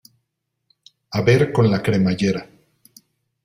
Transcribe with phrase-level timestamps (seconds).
[1.11, 2.49] a ver con la cremallera.